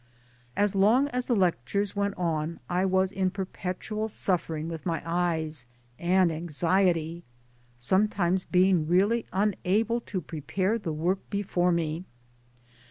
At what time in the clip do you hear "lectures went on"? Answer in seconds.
1.35-2.59